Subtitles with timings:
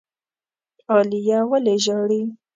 [0.91, 2.21] عالیه ولي ژاړي؟